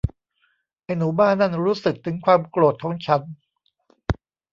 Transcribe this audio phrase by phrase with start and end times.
[0.83, 3.21] ไอ้หนูบ้านั่นรู้สึกถึงความโกรธของฉัน